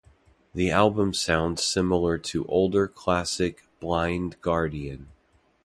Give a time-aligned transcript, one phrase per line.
[0.55, 5.09] The album sounds similar to older classic Blind Guardian.